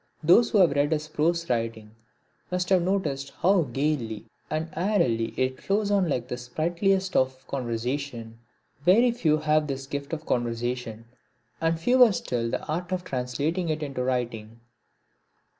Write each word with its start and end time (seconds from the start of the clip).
Those 0.23 0.49
who 0.49 0.57
have 0.57 0.71
read 0.71 0.93
his 0.93 1.07
prose 1.07 1.47
writing 1.47 1.91
must 2.51 2.69
have 2.69 2.81
noticed 2.81 3.33
how 3.43 3.61
gaily 3.71 4.25
and 4.49 4.67
airily 4.75 5.31
it 5.37 5.61
flows 5.61 5.91
on 5.91 6.09
like 6.09 6.27
the 6.27 6.37
sprightliest 6.39 7.15
of 7.15 7.45
conversation. 7.47 8.39
Very 8.83 9.11
few 9.11 9.37
have 9.37 9.67
this 9.67 9.85
gift 9.85 10.11
of 10.11 10.25
conversation, 10.25 11.05
and 11.61 11.79
fewer 11.79 12.11
still 12.13 12.49
the 12.49 12.65
art 12.65 12.91
of 12.91 13.03
translating 13.03 13.69
it 13.69 13.83
into 13.83 14.03
writing. 14.03 14.59